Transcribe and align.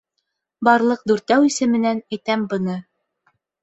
Барлыҡ 0.67 1.05
Дүртәү 1.13 1.47
исеменән 1.51 2.03
әйтәм 2.17 2.51
быны. 2.57 2.83